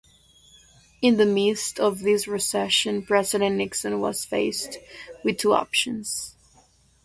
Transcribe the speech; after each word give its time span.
In 1.03 1.17
the 1.17 1.27
midst 1.27 1.79
of 1.79 1.99
this 1.99 2.27
recession 2.27 3.05
President 3.05 3.55
Nixon 3.57 3.99
was 3.99 4.25
faced 4.25 4.79
with 5.23 5.37
two 5.37 5.53
options. 5.53 6.35